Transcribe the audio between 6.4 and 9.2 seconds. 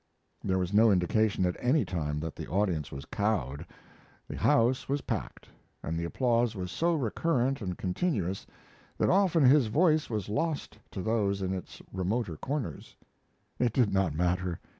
was so recurrent and continuous that